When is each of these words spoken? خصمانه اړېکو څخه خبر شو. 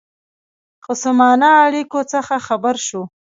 خصمانه 0.85 1.49
اړېکو 1.65 1.99
څخه 2.13 2.35
خبر 2.47 2.75
شو. 2.87 3.01